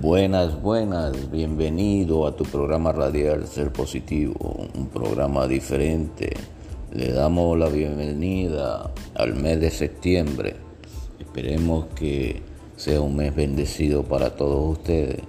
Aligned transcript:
Buenas, 0.00 0.60
buenas, 0.60 1.30
bienvenido 1.30 2.26
a 2.26 2.36
tu 2.36 2.44
programa 2.44 2.92
radial 2.92 3.46
Ser 3.46 3.72
Positivo, 3.72 4.68
un 4.74 4.88
programa 4.88 5.46
diferente. 5.46 6.36
Le 6.92 7.12
damos 7.12 7.58
la 7.58 7.70
bienvenida 7.70 8.90
al 9.14 9.34
mes 9.36 9.58
de 9.58 9.70
septiembre. 9.70 10.56
Esperemos 11.18 11.86
que 11.94 12.42
sea 12.76 13.00
un 13.00 13.16
mes 13.16 13.34
bendecido 13.34 14.02
para 14.02 14.36
todos 14.36 14.76
ustedes. 14.76 15.22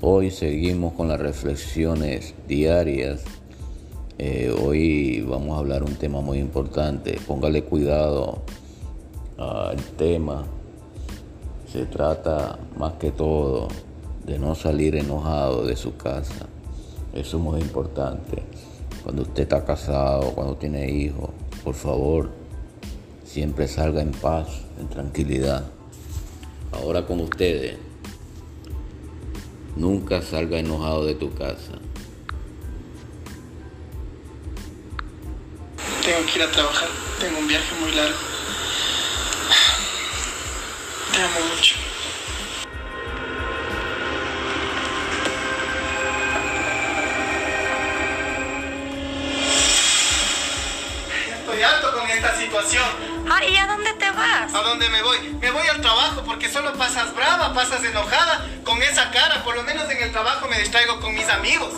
Hoy 0.00 0.30
seguimos 0.30 0.92
con 0.92 1.08
las 1.08 1.18
reflexiones 1.18 2.36
diarias. 2.46 3.24
Eh, 4.16 4.54
hoy 4.64 5.22
vamos 5.22 5.56
a 5.56 5.58
hablar 5.58 5.82
un 5.82 5.96
tema 5.96 6.20
muy 6.20 6.38
importante. 6.38 7.18
Póngale 7.26 7.64
cuidado 7.64 8.42
al 9.38 9.76
tema 9.96 10.46
se 11.72 11.86
trata 11.86 12.58
más 12.76 12.92
que 12.94 13.10
todo 13.10 13.68
de 14.26 14.38
no 14.38 14.54
salir 14.54 14.94
enojado 14.94 15.64
de 15.64 15.74
su 15.74 15.96
casa. 15.96 16.46
Eso 17.14 17.38
es 17.38 17.42
muy 17.42 17.62
importante. 17.62 18.42
Cuando 19.02 19.22
usted 19.22 19.44
está 19.44 19.64
casado, 19.64 20.34
cuando 20.34 20.56
tiene 20.56 20.90
hijos, 20.90 21.30
por 21.64 21.74
favor, 21.74 22.30
siempre 23.24 23.68
salga 23.68 24.02
en 24.02 24.12
paz, 24.12 24.48
en 24.78 24.88
tranquilidad. 24.88 25.64
Ahora 26.72 27.06
con 27.06 27.20
ustedes, 27.20 27.78
nunca 29.74 30.20
salga 30.20 30.58
enojado 30.58 31.06
de 31.06 31.14
tu 31.14 31.32
casa. 31.32 31.72
Tengo 36.04 36.26
que 36.30 36.38
ir 36.38 36.44
a 36.44 36.50
trabajar, 36.50 36.88
tengo 37.18 37.38
un 37.38 37.48
viaje 37.48 37.74
muy 37.80 37.92
largo. 37.92 38.31
Te 41.12 41.22
amo 41.22 41.40
mucho. 41.54 41.74
Estoy 51.38 51.62
harto 51.62 51.92
con 51.92 52.10
esta 52.10 52.34
situación. 52.38 52.84
Ay, 53.30 53.52
¿y 53.52 53.56
a 53.58 53.66
dónde 53.66 53.92
te 53.92 54.10
vas? 54.10 54.54
¿A 54.54 54.62
dónde 54.62 54.88
me 54.88 55.02
voy? 55.02 55.18
Me 55.38 55.50
voy 55.50 55.66
al 55.68 55.82
trabajo 55.82 56.22
porque 56.24 56.48
solo 56.48 56.72
pasas 56.74 57.14
brava, 57.14 57.52
pasas 57.52 57.84
enojada, 57.84 58.46
con 58.64 58.82
esa 58.82 59.10
cara. 59.10 59.44
Por 59.44 59.54
lo 59.56 59.64
menos 59.64 59.90
en 59.90 60.02
el 60.02 60.12
trabajo 60.12 60.48
me 60.48 60.58
distraigo 60.58 60.98
con 61.00 61.14
mis 61.14 61.28
amigos. 61.28 61.74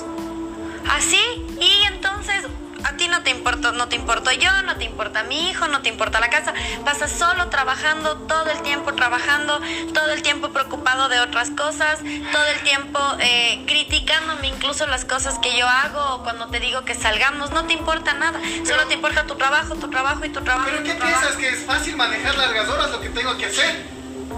¿Así? 0.89 1.45
¿Y 1.61 1.83
entonces 1.89 2.45
a 2.85 2.97
ti 2.97 3.09
no 3.09 3.23
te 3.23 3.31
importa, 3.31 3.73
no 3.73 3.89
te 3.89 3.97
importo 3.97 4.31
yo, 4.33 4.51
no 4.63 4.77
te 4.77 4.85
importa 4.85 5.23
mi 5.25 5.49
hijo, 5.51 5.69
no 5.69 5.83
te 5.83 5.89
importa 5.89 6.21
la 6.21 6.29
casa. 6.31 6.53
Pasas 6.85 7.11
solo 7.11 7.49
trabajando, 7.49 8.17
todo 8.19 8.51
el 8.51 8.61
tiempo 8.63 8.95
trabajando, 8.95 9.61
todo 9.93 10.13
el 10.13 10.23
tiempo 10.23 10.51
preocupado 10.51 11.09
de 11.09 11.21
otras 11.21 11.51
cosas, 11.51 11.99
todo 11.99 12.47
el 12.55 12.61
tiempo 12.63 13.01
eh, 13.21 13.63
criticándome 13.67 14.49
incluso 14.49 14.87
las 14.87 15.05
cosas 15.05 15.39
que 15.39 15.57
yo 15.57 15.67
hago 15.67 16.23
cuando 16.23 16.49
te 16.49 16.61
digo 16.61 16.85
que 16.85 16.95
salgamos. 16.95 17.51
No 17.51 17.67
te 17.67 17.73
importa 17.73 18.15
nada, 18.15 18.39
solo 18.67 18.87
te 18.87 18.95
importa 18.95 19.27
tu 19.27 19.37
trabajo, 19.37 19.75
tu 19.77 19.89
trabajo 19.89 20.25
y 20.25 20.29
tu 20.29 20.43
trabajo. 20.43 20.69
¿Pero 20.71 20.85
y 20.85 20.89
qué 20.89 20.95
trabajo. 20.95 21.21
piensas 21.21 21.39
que 21.39 21.49
es 21.49 21.65
fácil 21.65 21.97
manejar 21.97 22.37
largas 22.37 22.69
horas 22.69 22.91
lo 22.91 23.01
que 23.01 23.09
tengo 23.09 23.37
que 23.39 23.47
hacer? 23.47 23.95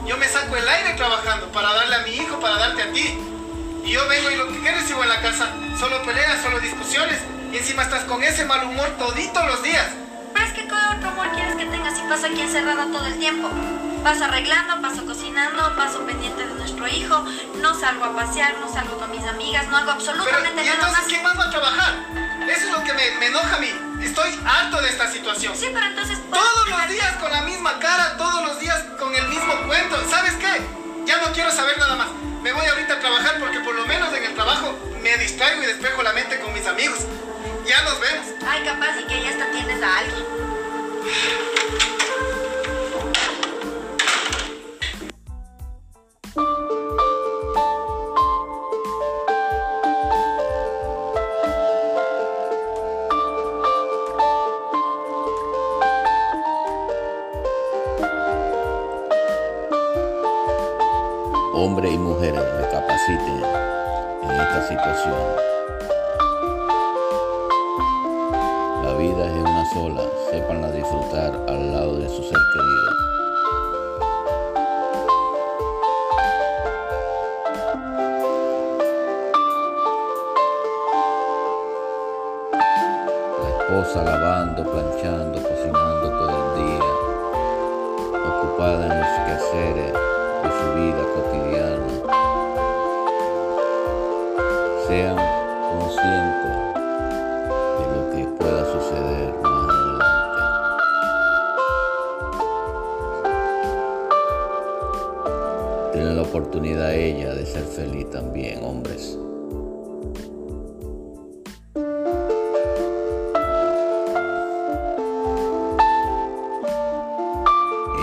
Yo 0.06 0.17
me 0.19 0.28
saco 0.28 0.56
el 0.56 0.69
aire 0.69 0.94
trabajando 0.94 1.50
para 1.50 1.72
darle 1.72 1.97
a 1.97 1.98
mi 2.00 2.11
hijo, 2.11 2.39
para 2.39 2.56
darte 2.58 2.83
a 2.83 2.92
ti. 2.92 3.19
Y 3.84 3.92
yo 3.92 4.06
vengo 4.08 4.30
y 4.30 4.36
lo 4.36 4.48
que 4.48 4.58
quieres 4.61 4.91
casa. 5.27 5.49
Solo 5.79 6.03
peleas, 6.03 6.41
solo 6.43 6.61
discusiones. 6.61 7.19
Y 7.53 7.57
encima 7.57 7.83
estás 7.83 8.05
con 8.05 8.23
ese 8.23 8.45
mal 8.45 8.65
humor 8.65 8.89
todito 8.99 9.45
los 9.47 9.63
días. 9.63 9.89
Pero 10.33 10.47
es 10.47 10.53
que 10.53 10.67
¿qué 10.67 10.75
otro 10.97 11.09
amor 11.09 11.29
quieres 11.35 11.57
que 11.57 11.65
tenga 11.67 11.91
si 11.95 12.03
paso 12.03 12.27
aquí 12.27 12.41
encerrada 12.43 12.87
todo 12.93 13.07
el 13.07 13.19
tiempo? 13.19 13.51
Paso 14.05 14.25
arreglando, 14.25 14.81
paso 14.81 15.05
cocinando, 15.05 15.75
paso 15.75 16.07
pendiente 16.07 16.47
de 16.47 16.55
nuestro 16.55 16.87
hijo, 16.87 17.25
no 17.61 17.75
salgo 17.75 18.05
a 18.05 18.15
pasear, 18.15 18.55
no 18.61 18.73
salgo 18.73 18.98
con 18.98 19.11
mis 19.11 19.25
amigas, 19.25 19.67
no 19.69 19.79
hago 19.79 19.86
Pero, 19.98 20.11
absolutamente 20.13 20.63
¿y 20.63 20.67
nada 20.67 20.75
entonces 20.75 20.98
más. 20.98 21.09
quién 21.09 21.23
más 21.25 21.39
va 21.39 21.45
a 21.45 21.51
trabajar? 21.51 21.95
Eso 22.48 22.67
es 22.67 22.73
lo 22.73 22.85
que 22.85 22.92
me, 22.92 23.11
me 23.19 23.27
enoja 23.27 23.57
a 23.57 23.59
mí. 23.59 23.70
Estoy 24.03 24.31
harto 24.47 24.81
de 24.81 24.89
esta 24.91 25.11
situación. 25.11 25.57
Sí, 25.57 25.67
pero 25.75 25.86
entonces... 25.86 26.19
¿puedes 26.31 26.45
Todos 26.45 26.69
los 26.69 26.89
días 26.89 27.17
con 27.17 27.33
la 27.33 27.42
misma 27.42 27.79
cara, 27.81 27.95
distraigo 35.36 35.63
y 35.64 35.67
despejo 35.67 36.02
la 36.02 36.14
mente 36.14 36.41
con 36.41 36.51
mis 36.55 36.67
amigos. 36.67 36.98
Ya 37.67 37.83
nos 37.83 38.01
vemos. 38.01 38.27
Ay, 38.48 38.64
capaz 38.64 38.98
y 38.98 39.05
que 39.05 39.23
ya 39.23 39.29
hasta 39.29 39.51
tienes 39.51 39.83
a 39.83 39.98
alguien. 39.98 40.24
Hombres 61.53 61.92
y 61.92 61.98
mujeres 61.98 62.41
recapaciten 62.58 63.45
en 63.45 63.55
situación. 64.62 65.14
La 68.83 68.94
vida 68.94 69.27
es 69.27 69.33
una 69.33 69.64
sola, 69.72 70.02
sépanla 70.30 70.70
disfrutar 70.70 71.33
al 71.48 71.72
lado 71.72 71.96
de 71.96 72.08
su 72.08 72.22
ser 72.22 72.39
querido. 72.52 72.90
La 83.42 83.48
esposa 83.58 84.05
lavando, 84.05 84.62
planchando, 84.64 85.42
cocinando 85.42 86.08
todo 86.08 86.34
el 86.42 86.67
día, 86.67 86.84
ocupada 88.27 88.84
en 88.86 89.00
los 89.00 89.11
quehaceres 89.27 89.92
de 89.92 90.50
su 90.50 90.74
vida 90.74 91.02
cotidiana. 91.14 92.05
Sean 94.86 95.17
conscientes 95.17 96.57
de 97.77 97.85
lo 97.92 98.01
que 98.13 98.23
pueda 98.39 98.63
suceder 98.67 99.35
más 99.42 99.69
adelante. 99.69 100.42
Tienen 105.92 106.14
la 106.17 106.23
oportunidad 106.23 106.95
ella 106.95 107.35
de 107.35 107.47
ser 107.47 107.64
feliz 107.64 108.08
también, 108.11 108.63
hombres. 108.63 109.19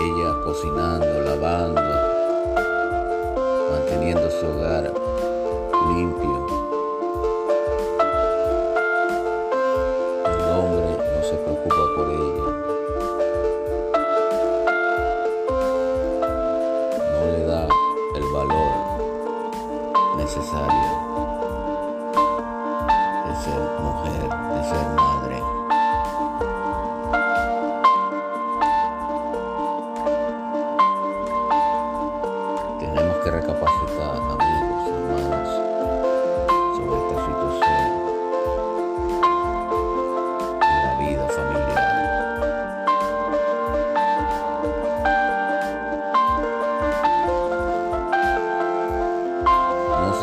Ella 0.02 0.34
cocinando, 0.44 1.22
lavando, 1.24 1.80
manteniendo 3.70 4.30
su 4.30 4.46
hogar 4.46 4.92
limpio. 5.96 6.53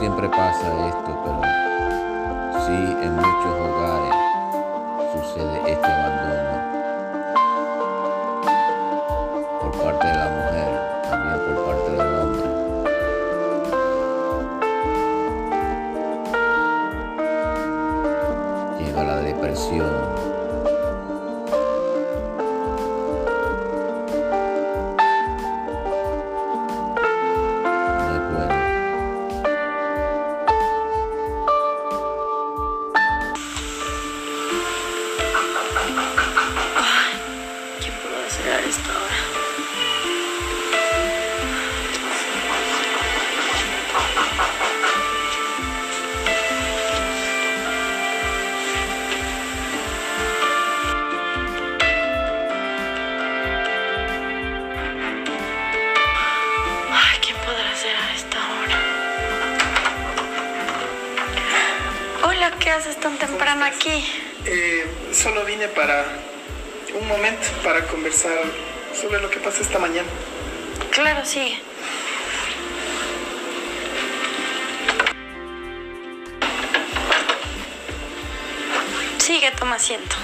Siempre 0.02 0.28
pasa 0.30 0.88
esto, 0.88 1.12
pero 1.24 1.42
sí 2.66 2.78
en 3.04 3.16
muchos 3.18 3.54
hogares 3.54 4.16
sucede 5.14 5.72
este 5.72 5.86
abandono 5.86 6.56
por 9.60 9.72
parte 9.84 10.08
de 10.08 10.14
la 10.16 10.28
mujer, 10.28 10.72
también 11.08 11.40
por 11.46 11.56
parte 11.68 11.92
del 11.92 12.16
hombre. 12.16 12.48
Llega 18.80 19.04
la 19.04 19.18
depresión. 19.18 20.31
Temprano 63.52 63.66
aquí? 63.66 64.06
Eh, 64.46 64.86
solo 65.12 65.44
vine 65.46 65.68
para 65.68 66.06
un 67.00 67.08
momento 67.08 67.48
para 67.64 67.86
conversar 67.88 68.38
sobre 69.00 69.22
lo 69.22 69.30
que 69.30 69.40
pasó 69.40 69.62
esta 69.62 69.80
mañana. 69.80 70.08
Claro, 70.92 71.26
sí. 71.26 71.58
Sigue, 79.20 79.52
toma 79.52 79.76
asiento. 79.76 80.16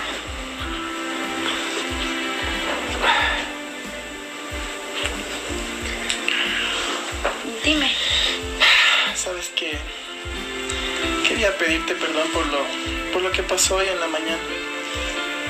Quería 11.37 11.55
pedirte 11.55 11.93
perdón 11.93 12.27
por 12.33 12.47
lo, 12.47 12.65
por 13.13 13.21
lo 13.21 13.31
que 13.31 13.43
pasó 13.43 13.75
hoy 13.75 13.87
en 13.87 13.99
la 13.99 14.07
mañana. 14.07 14.41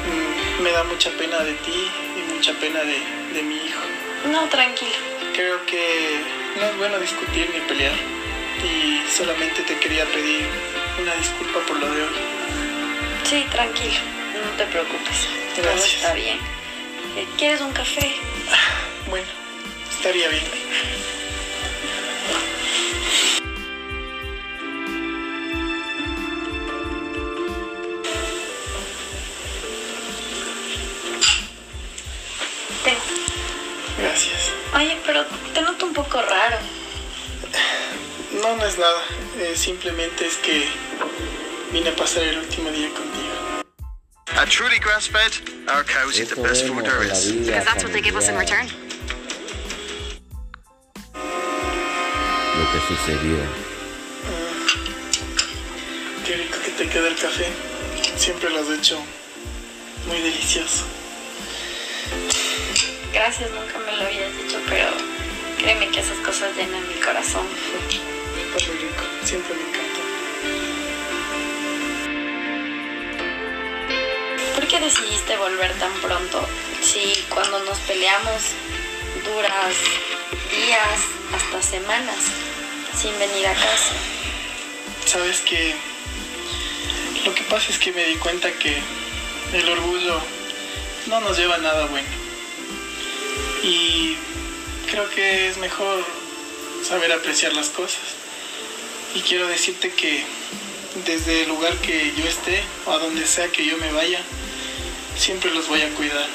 Mm, 0.06 0.62
Me 0.64 0.72
da 0.72 0.84
mucha 0.84 1.10
pena 1.12 1.40
de 1.40 1.54
ti 1.54 1.90
y 2.18 2.34
mucha 2.34 2.52
pena 2.60 2.82
de, 2.82 3.00
de 3.34 3.42
mi 3.42 3.56
hijo. 3.56 3.80
No, 4.30 4.50
tranquilo. 4.50 4.92
Creo 5.34 5.66
que 5.66 6.20
no 6.60 6.66
es 6.66 6.78
bueno 6.78 7.00
discutir 7.00 7.50
ni 7.54 7.62
pelear. 7.62 7.94
Y 8.66 9.02
solamente 9.10 9.62
te 9.62 9.78
quería 9.80 10.04
pedir 10.08 10.46
una 11.02 11.16
disculpa 11.16 11.60
por 11.66 11.80
lo 11.80 11.90
de 11.90 12.02
hoy. 12.02 12.16
Sí, 13.24 13.46
tranquilo. 13.50 13.96
No 14.44 14.58
te 14.58 14.66
preocupes. 14.66 15.28
Todo 15.56 15.72
está 15.72 16.14
bien. 16.16 16.38
¿Quieres 17.38 17.62
un 17.62 17.72
café? 17.72 18.14
Bueno, 19.10 19.28
estaría 19.90 20.28
bien. 20.28 20.44
Oye, 34.78 34.96
pero 35.08 35.26
te 35.56 35.62
noto 35.64 35.88
un 35.88 35.94
poco 35.94 36.22
raro. 36.22 36.58
No, 38.44 38.56
no 38.58 38.64
es 38.64 38.78
nada. 38.78 39.02
Eh, 39.40 39.56
simplemente 39.56 40.28
es 40.28 40.38
que 40.38 40.68
vine 41.72 41.90
a 41.90 41.96
pasar 41.96 42.22
el 42.22 42.38
último 42.38 42.70
día 42.70 42.90
contigo. 42.90 43.64
At 44.38 44.50
truly 44.50 44.78
grass-fed, 44.78 45.32
our 45.68 45.84
cows 45.84 46.20
eat 46.20 46.30
the 46.30 46.40
best 46.40 46.62
es 46.62 46.70
food 46.70 46.86
there 46.86 47.02
is. 47.02 47.32
Because 47.32 47.66
that's 47.66 47.84
what 47.84 47.92
they 47.92 48.02
give 48.02 48.16
us 48.16 48.30
in 48.30 48.38
return. 48.38 48.68
Lo 52.56 52.66
que 52.72 52.80
sucedió. 52.88 53.38
Qué 56.24 56.36
rico 56.36 56.58
que 56.64 56.72
te 56.78 56.88
queda 56.88 57.08
el 57.08 57.16
café. 57.16 57.48
Siempre 58.16 58.52
lo 58.52 58.60
has 58.60 58.70
hecho 58.70 59.00
muy 60.06 60.20
delicioso. 60.20 60.97
Gracias, 63.18 63.50
nunca 63.50 63.80
me 63.80 63.98
lo 63.98 64.06
habías 64.06 64.32
dicho, 64.38 64.62
pero 64.70 64.90
créeme 65.58 65.90
que 65.90 66.02
esas 66.02 66.20
cosas 66.20 66.56
llenan 66.56 66.88
mi 66.88 66.94
corazón. 67.02 67.48
Está 67.90 68.68
muy 68.68 68.78
rico. 68.78 69.04
Siempre 69.24 69.56
me 69.56 69.64
encantó. 69.64 70.02
¿Por 74.54 74.68
qué 74.68 74.80
decidiste 74.80 75.36
volver 75.36 75.74
tan 75.80 75.92
pronto? 75.94 76.48
Si 76.84 77.26
cuando 77.30 77.58
nos 77.64 77.80
peleamos 77.80 78.52
duras 79.26 79.76
días, 80.52 81.00
hasta 81.34 81.62
semanas, 81.64 82.24
sin 82.96 83.18
venir 83.18 83.48
a 83.48 83.54
casa. 83.56 83.96
Sabes 85.08 85.42
que 85.42 85.76
lo 87.26 87.34
que 87.34 87.42
pasa 87.46 87.72
es 87.72 87.80
que 87.80 87.92
me 87.94 88.06
di 88.06 88.16
cuenta 88.18 88.52
que 88.52 88.80
el 89.54 89.70
orgullo 89.70 90.22
no 91.08 91.20
nos 91.22 91.36
lleva 91.36 91.56
a 91.56 91.58
nada 91.58 91.88
bueno. 91.88 92.27
Y 93.68 94.16
creo 94.90 95.10
que 95.10 95.50
es 95.50 95.58
mejor 95.58 96.06
saber 96.88 97.12
apreciar 97.12 97.52
las 97.54 97.68
cosas. 97.68 98.00
Y 99.14 99.20
quiero 99.20 99.46
decirte 99.48 99.92
que 99.92 100.24
desde 101.06 101.44
el 101.44 101.50
lugar 101.50 101.76
que 101.80 102.14
yo 102.16 102.24
esté 102.26 102.64
o 102.86 102.94
a 102.94 102.98
donde 102.98 103.28
sea 103.28 103.50
que 103.50 103.66
yo 103.66 103.78
me 103.78 103.92
vaya, 103.92 104.22
siempre 105.18 105.52
los 105.52 105.68
voy 105.68 105.82
a 105.82 105.90
cuidar. 105.96 106.28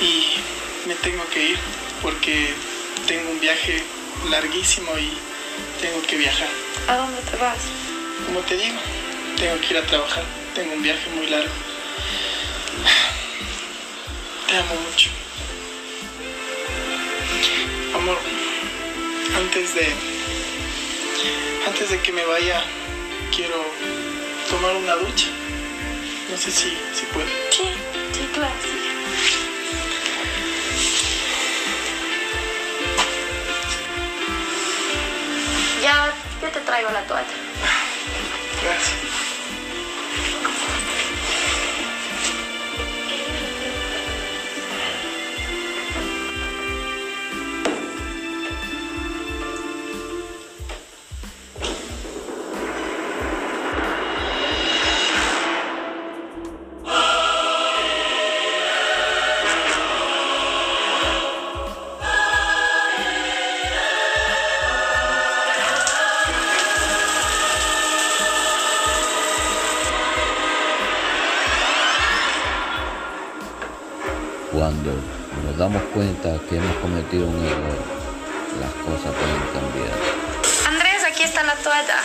Y 0.00 0.88
me 0.88 0.94
tengo 0.94 1.22
que 1.28 1.50
ir 1.50 1.58
porque 2.00 2.48
tengo 3.06 3.30
un 3.30 3.40
viaje 3.40 3.82
larguísimo 4.30 4.96
y 4.98 5.12
tengo 5.82 6.00
que 6.06 6.16
viajar. 6.16 6.48
¿A 6.88 6.96
dónde 6.96 7.20
te 7.30 7.36
vas? 7.36 7.58
Como 8.24 8.40
te 8.40 8.56
digo, 8.56 8.78
tengo 9.36 9.60
que 9.60 9.74
ir 9.74 9.76
a 9.76 9.86
trabajar. 9.86 10.24
Tengo 10.54 10.72
un 10.72 10.82
viaje 10.82 11.10
muy 11.10 11.26
largo. 11.26 11.52
Te 14.48 14.56
amo 14.56 14.74
mucho. 14.90 15.10
Amor, 17.98 18.16
antes 19.36 19.74
de 19.74 19.92
antes 21.66 21.90
de 21.90 22.00
que 22.00 22.12
me 22.12 22.24
vaya, 22.24 22.62
quiero 23.34 23.56
tomar 24.48 24.76
una 24.76 24.94
ducha. 24.94 25.26
No 26.30 26.36
sé 26.36 26.52
si, 26.52 26.70
si 26.94 27.06
puedo. 27.12 27.26
Sí, 27.50 27.70
sí, 28.12 28.28
claro, 28.32 28.54
sí. 28.62 28.68
Ya, 35.82 36.14
yo 36.40 36.48
te 36.50 36.60
traigo 36.60 36.90
la 36.90 37.02
toalla. 37.04 37.26
Gracias. 38.62 39.07
Cuando 74.58 74.90
nos 75.44 75.56
damos 75.56 75.80
cuenta 75.94 76.36
que 76.50 76.56
hemos 76.56 76.76
cometido 76.78 77.28
un 77.28 77.46
error, 77.46 77.78
las 78.58 78.72
cosas 78.82 79.14
pueden 79.14 79.38
cambiar. 79.54 79.96
Andrés, 80.66 81.04
aquí 81.06 81.22
está 81.22 81.44
la 81.44 81.54
toalla. 81.54 82.00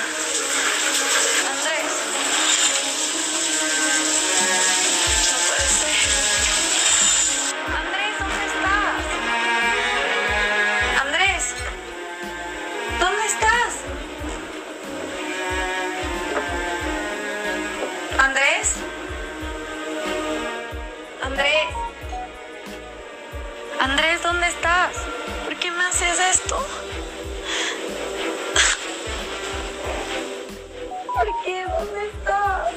Estás? 32.04 32.74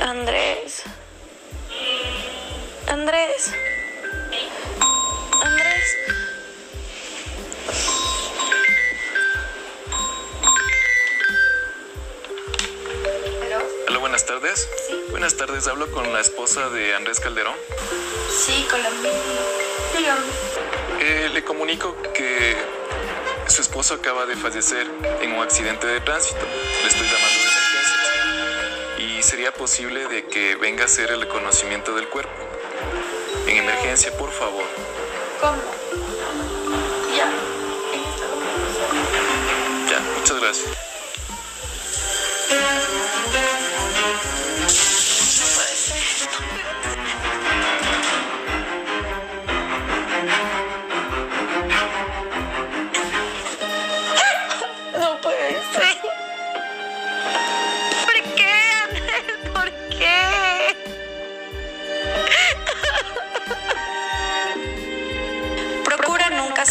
Andrés. 0.00 0.82
Andrés. 2.88 3.52
Andrés. 5.42 5.96
¿Aló? 13.44 13.58
Hola, 13.88 13.98
buenas 13.98 14.26
tardes. 14.26 14.68
Buenas 15.10 15.36
tardes, 15.36 15.66
hablo 15.66 15.90
con 15.90 16.12
la 16.12 16.20
esposa 16.20 16.68
de 16.70 16.94
Andrés 16.94 17.20
Calderón. 17.20 17.56
Sí, 18.30 18.66
Colombia. 18.70 19.12
Dígame. 19.96 20.65
Eh, 21.08 21.30
le 21.32 21.44
comunico 21.44 21.94
que 22.12 22.56
su 23.46 23.62
esposo 23.62 23.94
acaba 23.94 24.26
de 24.26 24.34
fallecer 24.34 24.88
en 25.20 25.34
un 25.34 25.40
accidente 25.40 25.86
de 25.86 26.00
tránsito. 26.00 26.40
Le 26.82 26.88
estoy 26.88 27.06
llamando 27.06 27.38
de 27.38 27.46
emergencia. 27.46 29.18
Y 29.18 29.22
sería 29.22 29.52
posible 29.52 30.08
de 30.08 30.24
que 30.24 30.56
venga 30.56 30.82
a 30.82 30.86
hacer 30.86 31.12
el 31.12 31.20
reconocimiento 31.20 31.94
del 31.94 32.08
cuerpo. 32.08 32.32
En 33.46 33.56
emergencia, 33.56 34.10
por 34.18 34.32
favor. 34.32 34.64
¿Cómo? 35.40 35.62
Ya. 37.16 37.30
Ya, 39.88 40.00
muchas 40.18 40.40
gracias. 40.40 40.95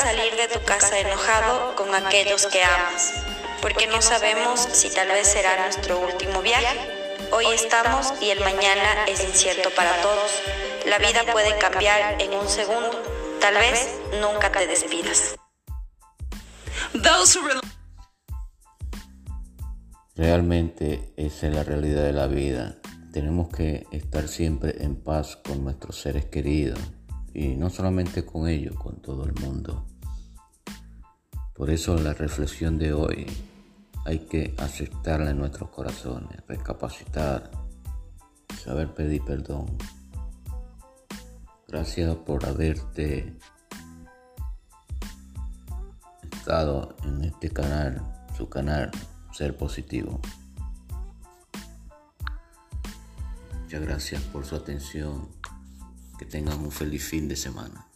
Salir 0.06 0.36
de 0.36 0.48
tu 0.48 0.64
casa 0.64 1.00
enojado 1.00 1.76
con 1.76 1.96
aquellos 1.96 2.46
que 2.46 2.64
amas, 2.64 3.12
porque 3.60 3.88
no 3.88 4.04
sabemos 4.04 4.60
si 4.60 4.92
tal 4.92 5.08
vez 5.08 5.26
será 5.26 5.64
nuestro 5.64 6.00
último 6.00 6.44
viaje. 6.44 6.78
Hoy 7.32 7.48
estamos 7.48 8.14
y 8.22 8.30
el 8.30 8.40
mañana 8.42 9.06
es 9.08 9.24
incierto 9.24 9.72
para 9.76 10.00
todos. 10.04 10.30
La 10.86 11.00
vida 11.00 11.24
puede 11.32 11.58
cambiar 11.58 12.22
en 12.22 12.36
un 12.36 12.48
segundo. 12.48 13.02
Tal 13.42 13.56
vez 13.56 14.00
nunca 14.22 14.52
te 14.52 14.68
despidas. 14.68 15.38
Realmente 20.16 21.14
esa 21.18 21.48
es 21.48 21.56
la 21.56 21.64
realidad 21.64 22.04
de 22.04 22.14
la 22.14 22.28
vida. 22.28 22.76
Tenemos 23.12 23.50
que 23.50 23.88
estar 23.92 24.28
siempre 24.28 24.84
en 24.84 25.02
paz 25.02 25.36
con 25.38 25.64
nuestros 25.64 26.00
seres 26.00 26.26
queridos 26.26 26.78
y 27.34 27.56
no 27.56 27.72
solamente 27.72 28.24
con 28.24 28.48
ellos, 28.48 28.76
con 28.76 29.02
todo 29.02 29.26
el 29.26 29.34
mundo. 29.34 29.84
Por 31.56 31.70
eso 31.70 31.98
la 31.98 32.14
reflexión 32.14 32.78
de 32.78 32.92
hoy 32.92 33.26
hay 34.04 34.20
que 34.20 34.54
aceptarla 34.58 35.32
en 35.32 35.38
nuestros 35.38 35.70
corazones, 35.70 36.46
recapacitar, 36.48 37.50
saber 38.62 38.94
pedir 38.94 39.24
perdón. 39.24 39.66
Gracias 41.68 42.14
por 42.18 42.46
haberte 42.46 43.38
estado 46.30 46.96
en 47.06 47.24
este 47.24 47.50
canal, 47.50 48.02
su 48.36 48.50
canal, 48.50 48.92
Ser 49.32 49.56
Positivo. 49.56 50.20
Muchas 53.62 53.82
gracias 53.82 54.22
por 54.24 54.46
su 54.46 54.56
atención. 54.56 55.30
Que 56.20 56.26
tengan 56.26 56.60
un 56.60 56.72
feliz 56.72 57.04
fin 57.04 57.28
de 57.28 57.36
semana. 57.36 57.88